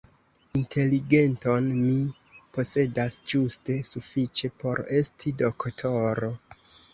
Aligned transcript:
Inteligenton 0.59 1.67
mi 1.81 1.97
posedas 2.57 3.17
ĝuste 3.35 3.77
sufiĉe 3.91 4.51
por 4.63 4.83
esti 5.03 5.35
doktoro. 5.45 6.33